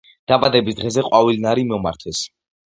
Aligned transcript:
დაბადების 0.29 0.77
დღეზე 0.79 1.03
ყვავილნარი 1.09 1.67
მომართვეს. 1.75 2.25